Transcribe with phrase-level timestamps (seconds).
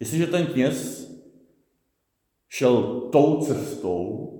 [0.00, 1.10] Jestliže ten kněz
[2.48, 4.30] šel tou cestou,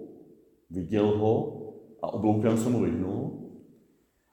[0.71, 1.61] viděl ho
[2.03, 3.50] a obloukem se mu vyhnul,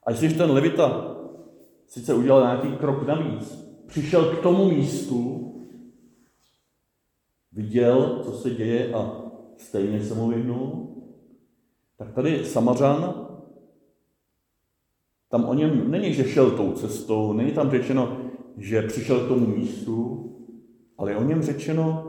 [0.06, 1.16] a jestliže ten levita
[1.86, 5.48] sice udělal nějaký krok navíc, přišel k tomu místu,
[7.52, 9.22] viděl, co se děje a
[9.56, 10.88] stejně se mu vyhnul,
[11.96, 13.28] tak tady Samařan,
[15.28, 18.18] tam o něm není, že šel tou cestou, není tam řečeno,
[18.56, 20.28] že přišel k tomu místu,
[20.98, 22.08] ale o něm řečeno,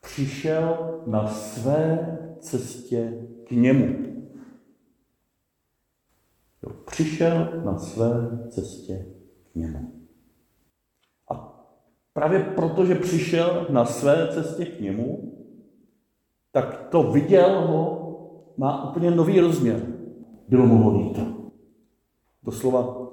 [0.00, 3.86] přišel na své cestě k němu.
[6.62, 9.06] Jo, přišel na své cestě
[9.52, 9.92] k němu.
[11.30, 11.64] A
[12.12, 15.36] právě proto, že přišel na své cestě k němu,
[16.52, 18.00] tak to viděl ho
[18.56, 19.86] má úplně nový rozměr.
[20.48, 21.20] Bylo mu ho líto.
[22.42, 23.10] Doslova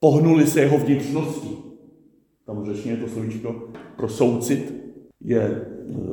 [0.00, 1.67] pohnuli se jeho vnitřnosti.
[2.48, 4.74] Tam řečně to slovíčko pro soucit
[5.20, 5.66] je e,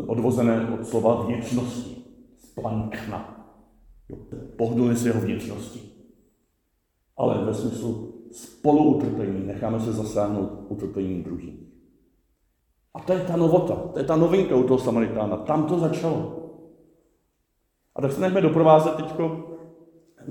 [0.08, 1.96] odvozené od slova vnitřnosti.
[2.38, 3.48] Splankna.
[4.58, 5.80] Pohnuli se jeho vnitřnosti.
[7.18, 11.60] Ale ve smyslu spoluutrpení necháme se zasáhnout utrpením druhých.
[12.94, 15.38] A to je ta novota, to je ta novinka u toho Samaritána.
[15.38, 16.50] Tam to začalo.
[17.96, 19.06] A tak se nechme doprovázet teď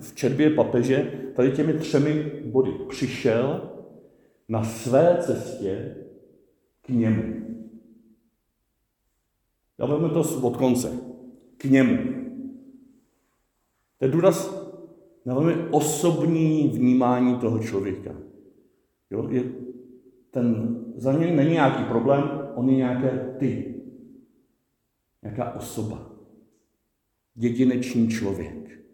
[0.00, 2.70] v četbě papeže tady těmi třemi body.
[2.88, 3.73] Přišel
[4.54, 5.96] na své cestě
[6.82, 7.22] k němu.
[9.78, 10.98] Já vezmu to od konce.
[11.56, 11.96] K němu.
[13.98, 14.64] To je důraz
[15.26, 18.14] na velmi osobní vnímání toho člověka.
[19.10, 19.28] Jo?
[19.30, 19.44] Je
[20.30, 22.22] ten, za něj není nějaký problém,
[22.54, 23.74] on je nějaké ty.
[25.22, 26.10] Nějaká osoba
[27.36, 28.84] jedinečný člověk.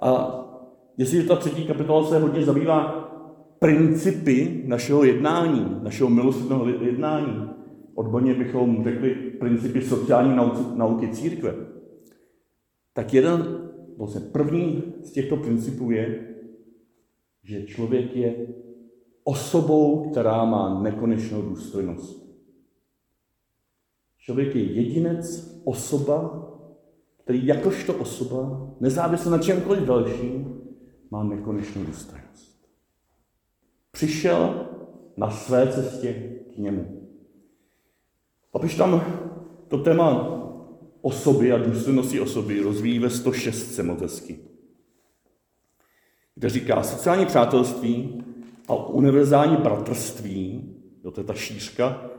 [0.00, 0.40] A
[0.96, 3.04] jestliže ta třetí kapitola se hodně zabývá
[3.64, 7.50] principy našeho jednání, našeho milostného jednání,
[7.94, 10.36] odborně bychom řekli principy sociální
[10.74, 11.54] nauky církve,
[12.92, 16.34] tak jeden, vlastně první z těchto principů je,
[17.42, 18.46] že člověk je
[19.24, 22.38] osobou, která má nekonečnou důstojnost.
[24.18, 26.48] Člověk je jedinec, osoba,
[27.22, 30.60] který jakožto osoba, nezávisle na čemkoliv dalším,
[31.10, 32.23] má nekonečnou důstojnost.
[33.94, 34.66] Přišel
[35.16, 36.12] na své cestě
[36.54, 37.08] k němu.
[38.50, 39.04] Papiš tam
[39.68, 40.40] to téma
[41.02, 44.38] osoby a důstojnosti osoby rozvíjí ve 106 motesky,
[46.34, 48.22] kde říká sociální přátelství
[48.68, 52.10] a univerzální bratrství, jo, to je ta šířka,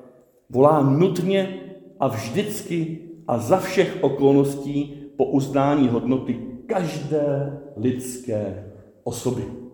[0.49, 1.61] volá nutně
[1.99, 8.71] a vždycky a za všech okolností po uznání hodnoty každé lidské
[9.03, 9.64] osoby.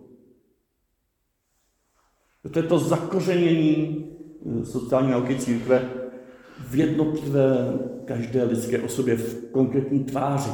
[2.50, 4.06] To je to zakořenění
[4.46, 5.90] eh, sociální nauky církve
[6.70, 10.50] v jednotlivé každé lidské osobě, v konkrétní tváři.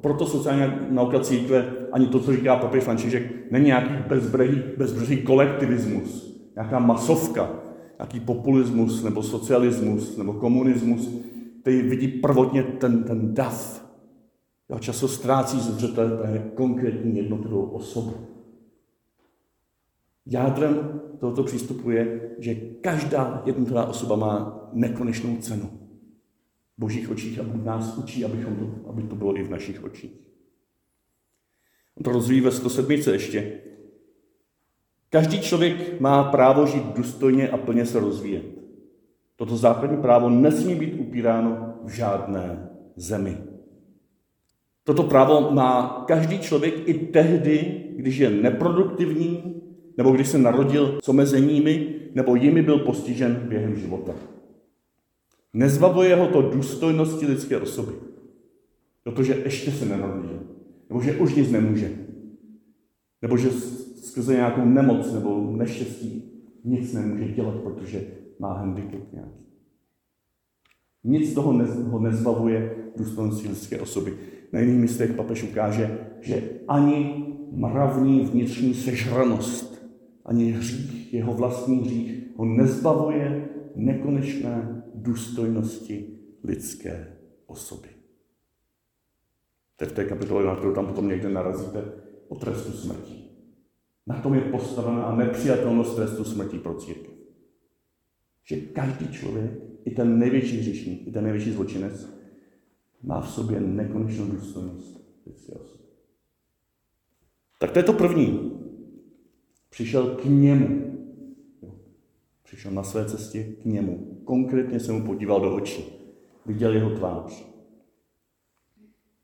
[0.00, 6.40] Proto sociální nauka církve, ani to, co říká papež František, není nějaký bezbřehý, bezbřehý kolektivismus,
[6.54, 7.50] nějaká masovka,
[7.98, 11.10] nějaký populismus, nebo socialismus, nebo komunismus,
[11.60, 13.88] který vidí prvotně ten, ten dav.
[14.70, 15.88] A často ztrácí ze
[16.54, 18.37] konkrétní jednotlivou osobu.
[20.28, 25.70] Jádrem tohoto přístupu je, že každá jednotlivá osoba má nekonečnou cenu.
[26.76, 29.84] V božích očích a Bůh nás učí, abychom to, aby to bylo i v našich
[29.84, 30.12] očích.
[31.96, 32.90] On to rozvíjí ve 107.
[32.90, 33.60] ještě.
[35.10, 38.44] Každý člověk má právo žít důstojně a plně se rozvíjet.
[39.36, 43.38] Toto základní právo nesmí být upíráno v žádné zemi.
[44.84, 49.57] Toto právo má každý člověk i tehdy, když je neproduktivní,
[49.98, 54.12] nebo když se narodil s omezeními, nebo jimi byl postižen během života.
[55.52, 57.92] Nezbavuje ho to důstojnosti lidské osoby,
[59.02, 60.40] protože ještě se nenarodil,
[60.88, 61.90] nebo že už nic nemůže,
[63.22, 63.50] nebo že
[64.02, 66.24] skrze nějakou nemoc nebo neštěstí
[66.64, 68.06] nic nemůže dělat, protože
[68.38, 69.44] má handicap nějaký.
[71.04, 71.52] Nic toho
[71.90, 74.14] ho nezbavuje důstojnosti lidské osoby.
[74.52, 79.67] Na jiných místech papež ukáže, že ani mravní vnitřní sežranost,
[80.28, 87.16] ani hřích, jeho vlastní hřích, ho nezbavuje nekonečné důstojnosti lidské
[87.46, 87.88] osoby.
[89.76, 91.84] To je v té kapitole, na kterou tam potom někde narazíte,
[92.28, 93.24] o trestu smrti.
[94.06, 97.14] Na tom je postavená nepřijatelnost trestu smrti pro církev.
[98.44, 99.50] Že každý člověk,
[99.84, 102.08] i ten největší hříšník, i ten největší zločinec,
[103.02, 105.84] má v sobě nekonečnou důstojnost lidské osoby.
[107.60, 108.57] Tak to je to první.
[109.70, 110.98] Přišel k němu.
[112.42, 114.20] Přišel na své cestě k němu.
[114.24, 115.84] Konkrétně se mu podíval do očí.
[116.46, 117.46] Viděl jeho tvář.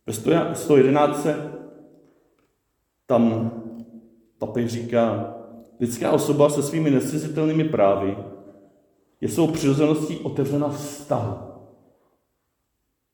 [0.07, 0.13] Ve
[0.55, 1.27] 111
[3.07, 3.53] tam
[4.39, 5.35] papež říká,
[5.81, 8.17] lidská osoba se svými nescizitelnými právy
[9.21, 11.37] je svou přirozeností otevřena vztahu.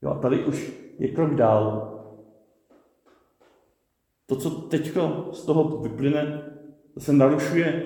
[0.02, 1.86] Jo, a tady už je krok dál.
[4.26, 4.96] To, co teď
[5.32, 6.52] z toho vyplyne,
[6.98, 7.82] se narušuje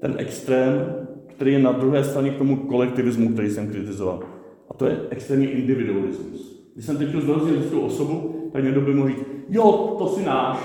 [0.00, 4.20] ten extrém, který je na druhé straně k tomu kolektivismu, který jsem kritizoval.
[4.70, 6.70] A to je extrémní individualismus.
[6.74, 10.58] Když jsem teď zdorozdil lidskou osobu, tak někdo by mohl říct, jo, to si náš,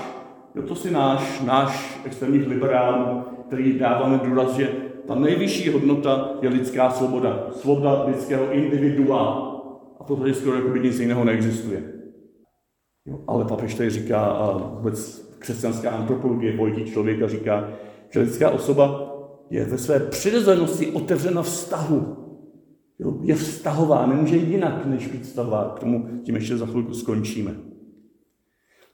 [0.54, 4.68] jo, to si náš, náš extrémních liberálů, který dáváme důraz, že
[5.06, 7.46] ta nejvyšší hodnota je lidská svoboda.
[7.50, 9.48] Svoboda lidského individua.
[10.00, 11.82] A to tady skoro jako nic jiného neexistuje.
[13.06, 17.68] Jo, ale papež tady říká, a vůbec křesťanská antropologie pojetí člověka říká,
[18.10, 19.12] že lidská osoba
[19.50, 22.16] je ve své přirozenosti otevřena vztahu.
[22.98, 25.74] Jo, je vztahová, nemůže jinak než být vztahová.
[25.76, 27.54] K tomu tím ještě za chvilku skončíme.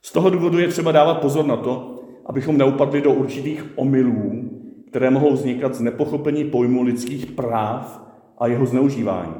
[0.01, 4.49] Z toho důvodu je třeba dávat pozor na to, abychom neupadli do určitých omylů,
[4.87, 8.01] které mohou vznikat z nepochopení pojmu lidských práv
[8.37, 9.35] a jeho zneužívání.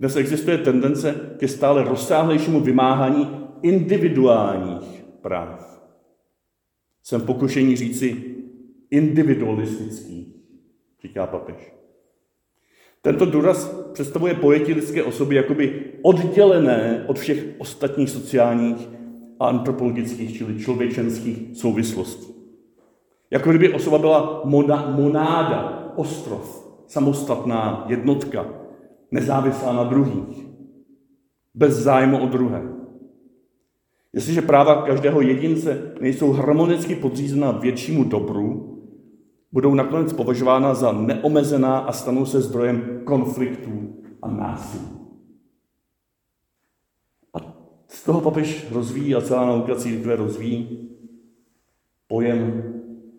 [0.00, 3.28] Dnes existuje tendence ke stále rozsáhlejšímu vymáhání
[3.62, 5.71] individuálních práv.
[7.02, 8.24] Jsem pokušení říci
[8.90, 10.34] individualistický,
[11.02, 11.72] říká papež.
[13.02, 18.88] Tento důraz představuje pojetí lidské osoby jakoby oddělené od všech ostatních sociálních
[19.40, 22.34] a antropologických, čili člověčenských souvislostí.
[23.30, 28.46] Jako kdyby osoba byla moda, monáda, ostrov, samostatná jednotka,
[29.10, 30.46] nezávislá na druhých,
[31.54, 32.81] bez zájmu o druhé.
[34.12, 38.68] Jestliže práva každého jedince nejsou harmonicky podřízena většímu dobru,
[39.52, 44.88] budou nakonec považována za neomezená a stanou se zdrojem konfliktů a násilí.
[47.34, 47.38] A
[47.88, 50.88] z toho papež rozvíjí a celá nauka církve rozvíjí
[52.06, 52.62] pojem,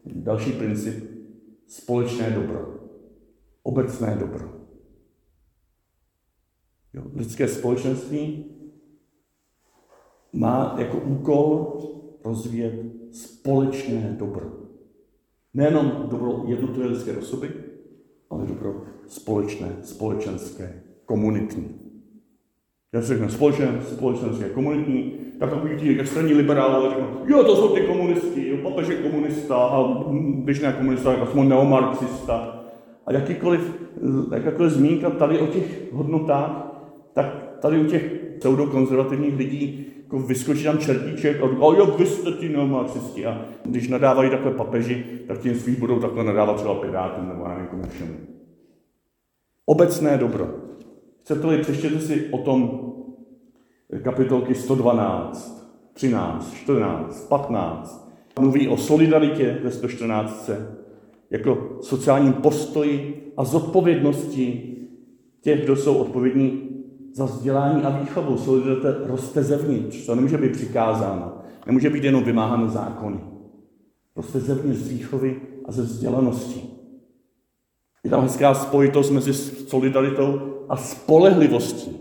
[0.05, 1.09] další princip,
[1.67, 2.79] společné dobro,
[3.63, 4.63] obecné dobro.
[6.93, 8.45] Jo, lidské společenství
[10.33, 11.77] má jako úkol
[12.25, 12.73] rozvíjet
[13.11, 14.45] společné dobro.
[15.53, 17.49] Nejenom dobro jednotlivé lidské osoby,
[18.29, 21.75] ale dobro společné, společenské, komunitní.
[22.93, 27.75] Já si řeknu společné, společenské, komunitní, tak takový ti extrémní liberálové řeknou, jo, to jsou
[27.75, 30.03] ty komunisti, jo, papež je komunista a
[30.43, 32.63] když komunista, tak jsme neomarxista.
[33.05, 33.79] A jakýkoliv,
[34.33, 36.73] jakákoliv zmínka tady o těch hodnotách,
[37.13, 42.31] tak tady u těch pseudokonzervativních lidí jako vyskočí tam čertíček a říká, jo, vy jste
[42.31, 43.25] ti neomarxisti.
[43.25, 47.61] A když nadávají takhle papeži, tak tím svých budou takhle nadávat třeba pirátům nebo já
[47.61, 48.13] někomu všemu.
[49.65, 50.49] Obecné dobro.
[51.21, 52.91] Chcete-li, přečtěte si o tom
[54.03, 58.13] kapitolky 112, 13, 14, 15.
[58.39, 60.49] Mluví o solidaritě ve 114.
[61.29, 64.75] jako sociálním postoji a zodpovědnosti
[65.41, 66.72] těch, kdo jsou odpovědní
[67.13, 68.37] za vzdělání a výchovu.
[68.37, 70.05] Solidarita roste zevnitř.
[70.05, 71.37] To nemůže být přikázáno.
[71.65, 73.19] Nemůže být jenom vymáháno zákony.
[74.15, 76.61] Roste zevnitř z výchovy a ze vzdělanosti.
[78.03, 81.97] Je tam hezká spojitost mezi solidaritou a spolehlivostí.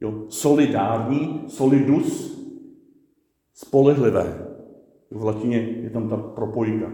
[0.00, 0.24] Jo?
[0.28, 2.38] Solidární, solidus,
[3.54, 4.46] spolehlivé.
[5.10, 6.92] V latině je tam ta propojka.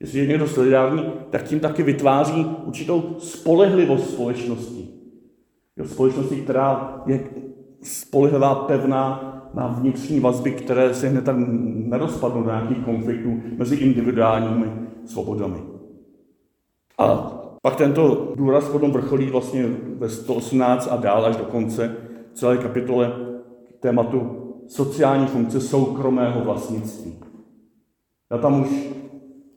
[0.00, 4.83] Jestli je někdo solidární, tak tím taky vytváří určitou spolehlivost společnosti.
[5.76, 7.30] Jo, společnosti, která je
[7.82, 11.36] spolehlivá, pevná na vnitřní vazby, které se hned tak
[11.74, 14.72] nerozpadnou do nějakých konfliktů mezi individuálními
[15.04, 15.62] svobodami.
[16.98, 17.16] A
[17.62, 19.66] pak tento důraz potom vrcholí vlastně
[19.98, 21.96] ve 118 a dál až do konce
[22.34, 23.12] celé kapitole
[23.80, 27.18] tématu sociální funkce soukromého vlastnictví.
[28.30, 28.68] A tam už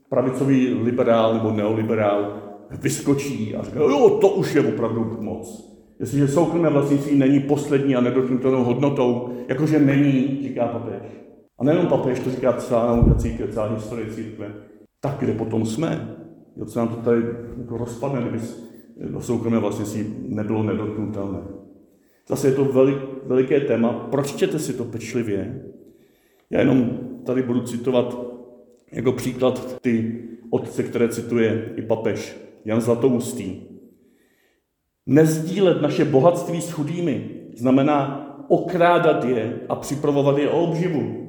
[0.09, 2.33] pravicový liberál nebo neoliberál
[2.69, 5.76] vyskočí a říká, jo, to už je opravdu moc.
[5.99, 11.01] Jestliže soukromé vlastnictví není poslední a nedotknutelnou hodnotou, jakože není, říká papež.
[11.59, 14.53] A nejenom papež, to říká celá církve, celá historie církve.
[15.01, 16.17] Tak kde potom jsme?
[16.57, 17.21] Jo, co nám to tady
[17.57, 18.39] jako rozpadne, kdyby
[19.19, 21.39] soukromé vlastnictví nebylo nedotknutelné.
[22.27, 23.93] Zase je to velik, veliké téma.
[23.93, 25.63] Pročtěte si to pečlivě.
[26.49, 28.17] Já jenom tady budu citovat
[28.91, 33.61] jako příklad ty otce, které cituje i papež Jan Zlatoustý.
[35.07, 41.27] Nezdílet naše bohatství s chudými znamená okrádat je a připravovat je o obživu.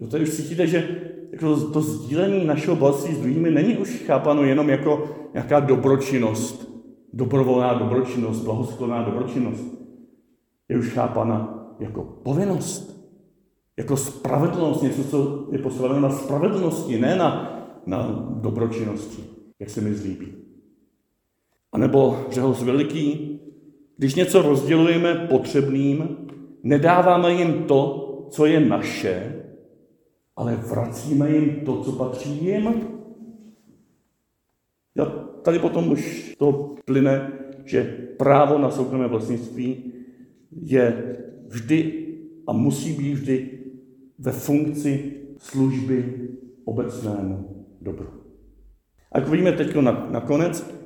[0.00, 1.00] No tady už cítíte, že
[1.32, 6.70] jako to sdílení našeho bohatství s druhými není už chápano jenom jako nějaká dobročinnost,
[7.12, 9.64] dobrovolná dobročinnost, blahosklonná dobročinnost.
[10.68, 13.10] Je už chápana jako povinnost,
[13.76, 17.52] jako spravedlnost, něco, co je postavené na spravedlnosti, ne na,
[17.86, 18.02] na
[18.42, 19.24] dobročinnosti,
[19.60, 20.45] jak se mi zlíbí.
[21.76, 23.40] A nebo řehos veliký,
[23.96, 26.16] když něco rozdělujeme potřebným,
[26.62, 29.44] nedáváme jim to, co je naše,
[30.36, 32.88] ale vracíme jim to, co patří jim.
[34.94, 35.04] Já
[35.42, 37.32] tady potom už to plyne,
[37.64, 37.84] že
[38.16, 39.92] právo na soukromé vlastnictví
[40.50, 41.16] je
[41.46, 42.06] vždy
[42.46, 43.58] a musí být vždy
[44.18, 46.28] ve funkci služby
[46.64, 48.08] obecnému dobru.
[49.12, 50.76] A jak vidíme teď na, nakonec,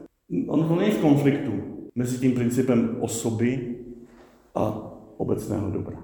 [0.48, 1.52] on to není v konfliktu
[1.94, 3.76] mezi tím principem osoby
[4.54, 5.96] a obecného dobra.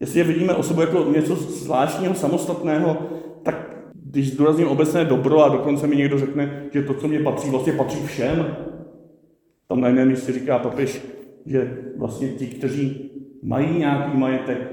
[0.00, 2.96] Jestli je vidíme osobu jako něco zvláštního, samostatného,
[3.42, 7.50] tak když zdůrazním obecné dobro a dokonce mi někdo řekne, že to, co mě patří,
[7.50, 8.56] vlastně patří všem,
[9.68, 11.02] tam na jiném místě říká papež,
[11.46, 13.10] že vlastně ti, kteří
[13.42, 14.72] mají nějaký majetek,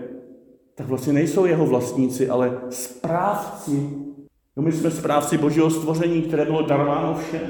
[0.76, 3.90] tak vlastně nejsou jeho vlastníci, ale správci.
[4.56, 7.42] No my jsme správci božího stvoření, které bylo darováno všem.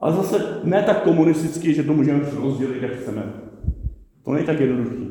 [0.00, 3.32] Ale zase ne tak komunisticky, že to můžeme rozdělit, jak chceme.
[4.22, 5.06] To není tak jednoduché.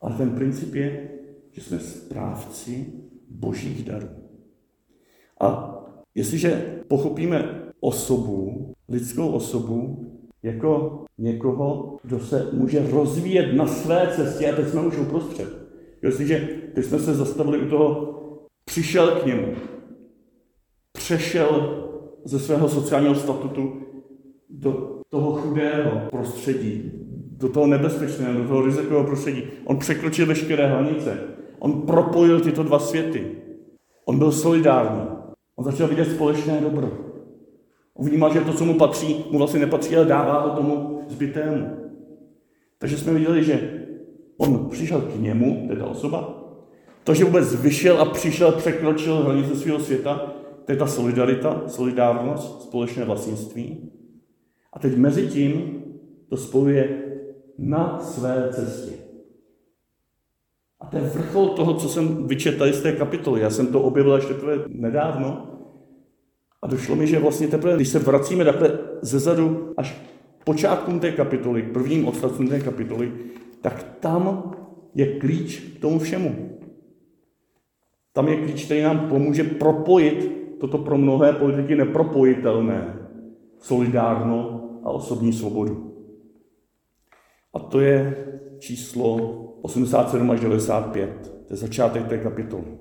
[0.00, 1.08] Ale ten princip je,
[1.52, 2.86] že jsme správci
[3.28, 4.08] božích darů.
[5.40, 5.78] A
[6.14, 10.06] jestliže pochopíme osobu, lidskou osobu,
[10.42, 15.48] jako někoho, kdo se může rozvíjet na své cestě, a teď jsme už uprostřed.
[16.02, 18.18] Jestliže teď jsme se zastavili u toho,
[18.64, 19.54] přišel k němu,
[20.92, 21.81] přešel
[22.24, 23.72] ze svého sociálního statutu
[24.50, 26.92] do toho chudého prostředí,
[27.38, 29.42] do toho nebezpečného, do toho rizikového prostředí.
[29.64, 31.18] On překročil veškeré hranice.
[31.58, 33.26] On propojil tyto dva světy.
[34.04, 35.06] On byl solidární.
[35.56, 36.90] On začal vidět společné dobro.
[37.94, 41.70] On vnímal, že to, co mu patří, mu vlastně nepatří, ale dává ho tomu zbytému.
[42.78, 43.84] Takže jsme viděli, že
[44.38, 46.42] on přišel k němu, teda osoba,
[47.04, 50.32] to, že vůbec vyšel a přišel, překročil hranice svého světa,
[50.64, 53.90] to je ta solidarita, solidárnost, společné vlastnictví.
[54.72, 55.82] A teď mezi tím
[56.28, 57.02] to spojuje
[57.58, 58.92] na své cestě.
[60.80, 63.40] A to je vrchol toho, co jsem vyčetl z té kapitoly.
[63.40, 65.48] Já jsem to objevil až teprve nedávno.
[66.62, 70.00] A došlo mi, že vlastně teprve, když se vracíme takhle zezadu až
[70.44, 73.12] počátkům té kapitoly, k prvním odstavcům té kapitoly,
[73.60, 74.54] tak tam
[74.94, 76.58] je klíč k tomu všemu.
[78.12, 83.08] Tam je klíč, který nám pomůže propojit toto pro mnohé politiky nepropojitelné
[83.58, 85.94] solidárno a osobní svobodu.
[87.54, 88.26] A to je
[88.58, 89.16] číslo
[89.62, 91.32] 87 až 95.
[91.46, 92.78] To je začátek té kapitoly.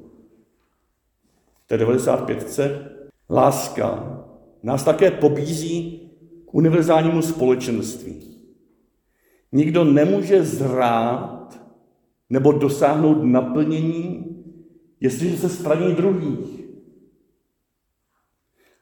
[1.65, 2.59] V té 95.
[3.29, 4.19] Láska
[4.63, 6.09] nás také pobízí
[6.45, 8.21] k univerzálnímu společenství.
[9.51, 11.61] Nikdo nemůže zrát
[12.29, 14.25] nebo dosáhnout naplnění,
[15.00, 16.61] jestliže se straní druhých.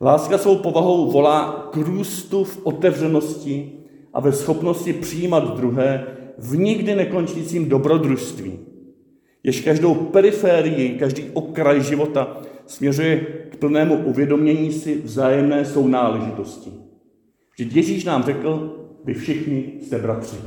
[0.01, 3.71] Láska svou povahou volá k růstu v otevřenosti
[4.13, 8.59] a ve schopnosti přijímat druhé v nikdy nekončícím dobrodružství.
[9.43, 13.17] Jež každou periférii, každý okraj života směřuje
[13.51, 16.71] k plnému uvědomění si vzájemné sounáležitosti.
[17.57, 18.75] Že Ježíš nám řekl,
[19.05, 20.37] vy všichni jste bratři.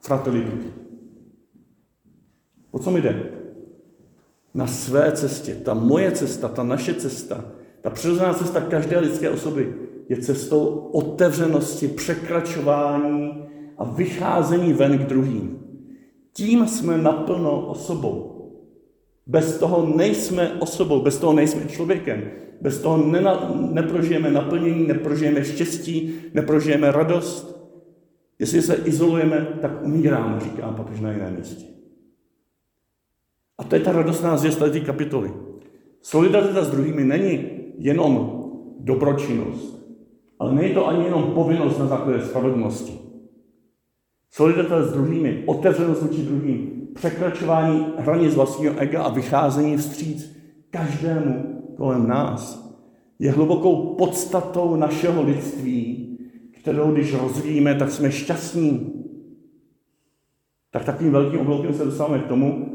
[0.00, 0.46] Fratelli
[2.70, 3.32] O co mi jde?
[4.54, 7.44] Na své cestě, ta moje cesta, ta naše cesta,
[7.80, 9.74] ta přirozená cesta každé lidské osoby
[10.08, 13.44] je cestou otevřenosti, překračování
[13.78, 15.58] a vycházení ven k druhým.
[16.32, 18.34] Tím jsme naplno osobou.
[19.26, 22.30] Bez toho nejsme osobou, bez toho nejsme člověkem.
[22.60, 27.58] Bez toho nena, neprožijeme naplnění, neprožijeme štěstí, neprožijeme radost.
[28.38, 31.64] Jestli se izolujeme, tak umíráme, říká papež na jiném místě.
[33.58, 35.32] A to je ta radostná zvěst té kapitoly.
[36.02, 38.44] Solidarita s druhými není jenom
[38.80, 39.86] dobročinnost,
[40.38, 42.98] ale není to ani jenom povinnost na základě spravedlnosti.
[44.30, 50.36] Solidarita s druhými, otevřenost vůči druhým, překračování hranic vlastního ega a vycházení vstříc
[50.70, 52.68] každému kolem nás
[53.18, 56.18] je hlubokou podstatou našeho lidství,
[56.50, 58.92] kterou když rozvíjíme, tak jsme šťastní.
[60.70, 62.68] Tak takovým velkým obloukem se dostáváme k tomu,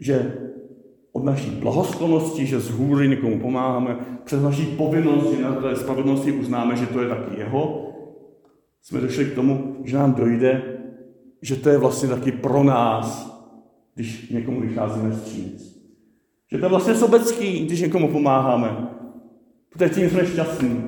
[0.00, 0.41] že
[1.12, 6.32] od naší blahosklonnosti, že z hůry někomu pomáháme, přes naší povinnost, že na té spravedlnosti
[6.32, 7.88] uznáme, že to je taky jeho,
[8.82, 10.62] jsme došli k tomu, že nám dojde,
[11.42, 13.32] že to je vlastně taky pro nás,
[13.94, 15.82] když někomu vycházíme vstříc.
[16.52, 18.88] Že to je vlastně sobecký, když někomu pomáháme.
[19.72, 20.84] Protože tím jsme šťastní.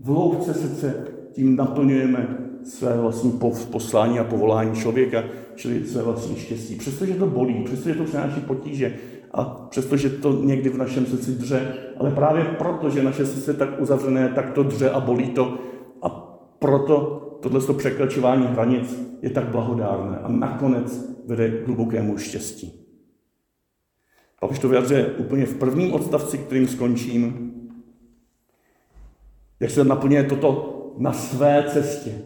[0.00, 6.74] V hloubce srdce tím naplňujeme své vlastní poslání a povolání člověka, čili své vlastní štěstí.
[6.74, 8.98] Přestože to bolí, přestože to přináší potíže
[9.32, 13.54] a přestože to někdy v našem srdci dře, ale právě proto, že naše srdce je
[13.54, 15.58] tak uzavřené, tak to dře a bolí to
[16.02, 16.08] a
[16.58, 22.86] proto tohle překračování hranic je tak blahodárné a nakonec vede k hlubokému štěstí.
[24.40, 27.52] Papež to vyjadřuje úplně v prvním odstavci, kterým skončím,
[29.60, 32.22] jak se naplňuje toto na své cestě.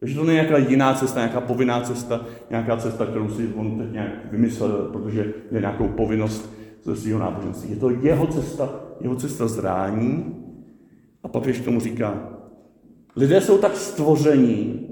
[0.00, 3.92] Takže to není nějaká jiná cesta, nějaká povinná cesta, nějaká cesta, kterou si on teď
[3.92, 6.52] nějak vymyslel, protože je nějakou povinnost
[6.82, 7.70] ze svého náboženství.
[7.70, 10.36] Je to jeho cesta, jeho cesta zrání.
[11.22, 12.28] A papež tomu říká,
[13.16, 14.88] lidé jsou tak stvoření,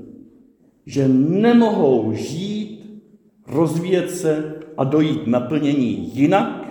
[0.87, 3.03] že nemohou žít,
[3.47, 6.69] rozvíjet se a dojít naplnění jinak,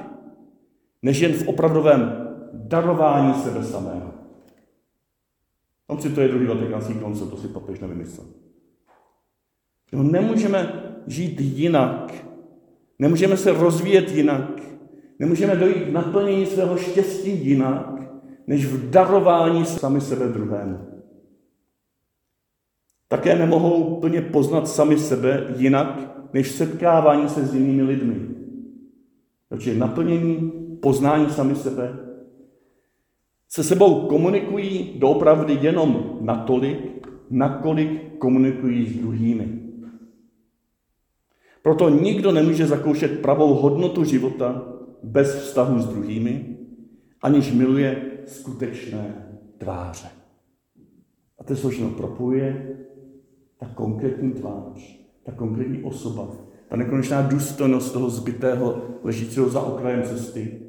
[1.01, 4.13] než jen v opravdovém darování sebe samého.
[5.87, 8.27] On si to je druhý vatikánský koncil, to si papež nevymyslel.
[9.93, 12.13] No, nemůžeme žít jinak,
[12.99, 14.61] nemůžeme se rozvíjet jinak,
[15.19, 17.89] nemůžeme dojít k naplnění svého štěstí jinak,
[18.47, 20.77] než v darování sami sebe druhému.
[23.07, 25.99] Také nemohou plně poznat sami sebe jinak,
[26.33, 28.29] než setkávání se s jinými lidmi.
[29.49, 30.51] Takže naplnění,
[30.81, 32.06] poznání sami sebe
[33.49, 39.59] se sebou komunikují doopravdy jenom natolik, nakolik komunikují s druhými.
[41.61, 44.63] Proto nikdo nemůže zakoušet pravou hodnotu života
[45.03, 46.57] bez vztahu s druhými,
[47.21, 49.27] aniž miluje skutečné
[49.57, 50.07] tváře.
[51.39, 52.77] A to se všechno propojuje
[53.59, 56.27] ta konkrétní tvář, ta konkrétní osoba,
[56.67, 60.66] ta nekonečná důstojnost toho zbytého ležícího za okrajem cesty,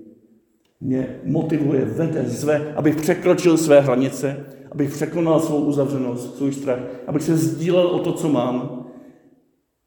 [0.81, 7.23] mě motivuje, vede, zve, abych překročil své hranice, abych překonal svou uzavřenost, svůj strach, abych
[7.23, 8.85] se sdílel o to, co mám,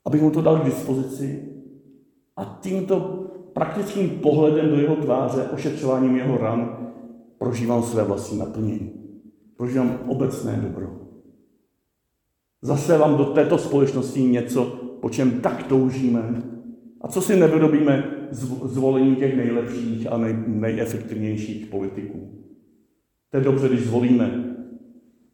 [0.06, 1.49] abych mu to dal k dispozici
[2.38, 2.99] a tímto
[3.54, 6.91] praktickým pohledem do jeho tváře, ošetřováním jeho ran,
[7.38, 8.91] prožívám své vlastní naplnění.
[9.58, 10.88] Prožívám obecné dobro.
[12.62, 14.65] Zase vám do této společnosti něco,
[15.01, 16.43] po čem tak toužíme
[17.01, 18.03] a co si nevyrobíme
[18.63, 22.29] zvolení těch nejlepších a nej, nejefektivnějších politiků.
[23.29, 24.55] To je dobře, když zvolíme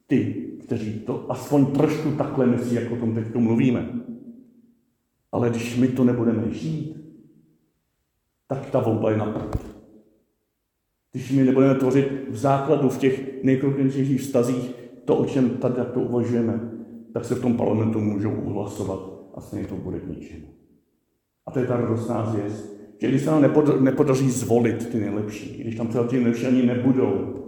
[0.08, 3.90] ty, kteří to aspoň trošku takhle myslí, jak o tom teď mluvíme.
[5.32, 6.98] Ale když my to nebudeme žít,
[8.48, 9.52] tak ta volba je na
[11.12, 14.76] Když my nebudeme tvořit v základu, v těch nejkonkrétnějších vztazích,
[15.06, 16.72] to, o čem tady to uvažujeme,
[17.14, 19.00] tak se v tom parlamentu můžou uhlasovat
[19.36, 20.57] a stejně to bude k ničemu.
[21.48, 23.42] A to je ta radostná zvěst, že když se nám
[23.80, 27.44] nepodaří zvolit ty nejlepší, když tam třeba ty nejlepší ani nebudou,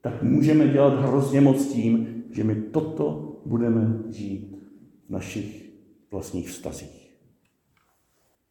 [0.00, 4.56] tak můžeme dělat hrozně moc tím, že my toto budeme žít
[5.06, 5.72] v našich
[6.10, 7.14] vlastních vztazích.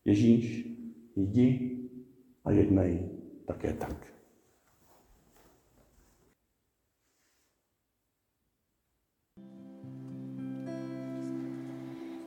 [0.06, 0.68] Ježíš,
[1.16, 1.80] jdi
[2.46, 3.10] a jednej
[3.46, 4.08] také tak.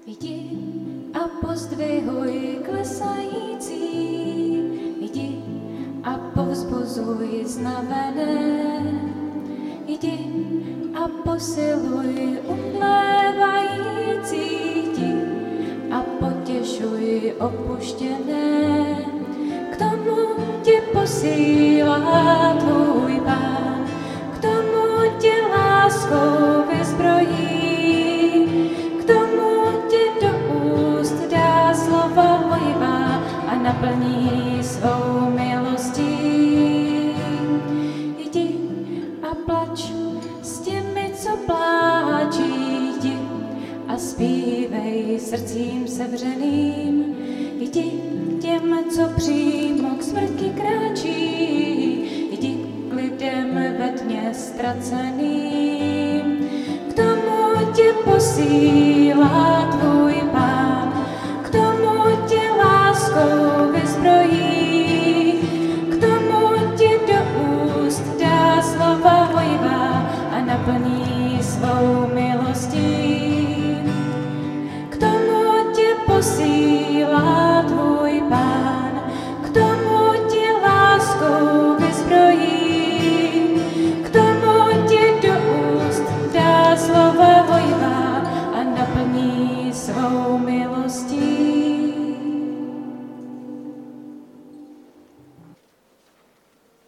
[0.07, 0.70] Jdi
[1.21, 3.77] a pozdvihuj klesající,
[5.01, 5.43] jdi
[6.05, 8.83] a povzbuzuj znavené,
[9.87, 10.19] jdi
[10.95, 14.37] a posiluj uplévající,
[14.89, 15.15] jdi
[15.93, 18.97] a potěšuj opuštěné.
[19.73, 20.17] K tomu
[20.63, 22.90] tě posílá tvůj